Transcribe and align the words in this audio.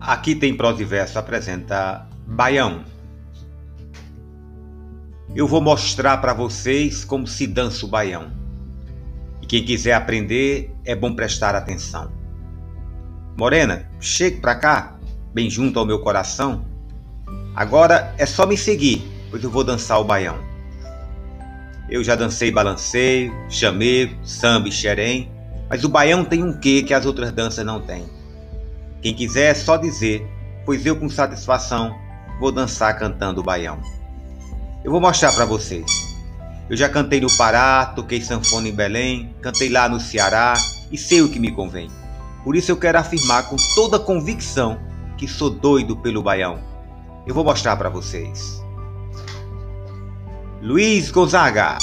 Aqui 0.00 0.34
tem 0.34 0.56
prosa 0.56 0.80
e 0.80 0.84
verso 0.84 1.18
apresenta 1.18 2.08
Baião. 2.26 2.82
Eu 5.34 5.46
vou 5.46 5.60
mostrar 5.60 6.16
para 6.16 6.32
vocês 6.32 7.04
como 7.04 7.26
se 7.26 7.46
dança 7.46 7.84
o 7.84 7.88
baião. 7.88 8.32
E 9.42 9.46
quem 9.46 9.64
quiser 9.64 9.92
aprender, 9.92 10.74
é 10.84 10.94
bom 10.94 11.14
prestar 11.14 11.54
atenção. 11.54 12.10
Morena, 13.36 13.88
chegue 14.00 14.40
para 14.40 14.54
cá, 14.54 14.98
bem 15.34 15.50
junto 15.50 15.78
ao 15.78 15.84
meu 15.84 16.00
coração. 16.00 16.64
Agora 17.54 18.14
é 18.16 18.24
só 18.24 18.46
me 18.46 18.56
seguir, 18.56 19.02
pois 19.30 19.44
eu 19.44 19.50
vou 19.50 19.62
dançar 19.62 20.00
o 20.00 20.04
baião. 20.04 20.38
Eu 21.90 22.02
já 22.02 22.14
dancei 22.14 22.50
balanceio, 22.50 23.32
chamego, 23.48 24.16
samba 24.26 24.68
e 24.68 24.72
xerém, 24.72 25.30
mas 25.68 25.84
o 25.84 25.88
baião 25.88 26.24
tem 26.24 26.42
um 26.42 26.52
quê 26.52 26.82
que 26.82 26.94
as 26.94 27.04
outras 27.04 27.32
danças 27.32 27.64
não 27.64 27.80
têm. 27.80 28.06
Quem 29.02 29.14
quiser 29.14 29.50
é 29.50 29.54
só 29.54 29.76
dizer, 29.76 30.26
pois 30.64 30.84
eu 30.84 30.96
com 30.96 31.08
satisfação 31.08 31.94
vou 32.40 32.50
dançar 32.50 32.98
cantando 32.98 33.40
o 33.40 33.44
baião. 33.44 33.78
Eu 34.84 34.90
vou 34.90 35.00
mostrar 35.00 35.32
para 35.32 35.44
vocês. 35.44 35.86
Eu 36.68 36.76
já 36.76 36.88
cantei 36.88 37.20
no 37.20 37.34
Pará, 37.36 37.86
toquei 37.86 38.20
sanfona 38.20 38.68
em 38.68 38.74
Belém, 38.74 39.34
cantei 39.40 39.68
lá 39.68 39.88
no 39.88 40.00
Ceará 40.00 40.54
e 40.90 40.98
sei 40.98 41.22
o 41.22 41.28
que 41.28 41.38
me 41.38 41.50
convém. 41.50 41.90
Por 42.44 42.56
isso 42.56 42.70
eu 42.70 42.76
quero 42.76 42.98
afirmar 42.98 43.48
com 43.48 43.56
toda 43.74 43.98
convicção 43.98 44.78
que 45.16 45.26
sou 45.26 45.50
doido 45.50 45.96
pelo 45.96 46.22
baião. 46.22 46.58
Eu 47.26 47.34
vou 47.34 47.44
mostrar 47.44 47.76
para 47.76 47.88
vocês. 47.88 48.62
Luiz 50.60 51.10
Gonzaga 51.10 51.78